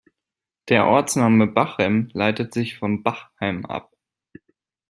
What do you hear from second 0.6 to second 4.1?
Der Ortsname Bachem leitet sich von "Bach-Heim" ab.